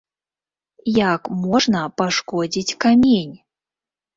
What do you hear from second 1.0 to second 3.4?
Як можна пашкодзіць камень?